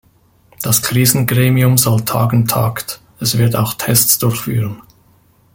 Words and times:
Das 0.63 0.81
Krisengremium 0.81 1.77
soll 1.77 2.01
tagen 2.03 2.47
tagt, 2.47 2.99
es 3.19 3.37
wird 3.37 3.55
auch 3.55 3.75
Tests 3.75 4.17
durchführen. 4.17 4.81